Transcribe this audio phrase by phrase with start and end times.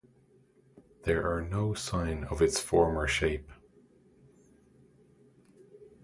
[1.03, 3.51] There are no sign of its former shape.